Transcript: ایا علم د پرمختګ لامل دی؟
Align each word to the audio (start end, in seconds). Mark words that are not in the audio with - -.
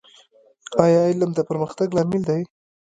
ایا 0.85 1.01
علم 1.09 1.31
د 1.35 1.39
پرمختګ 1.49 1.87
لامل 1.97 2.21
دی؟ 2.29 2.41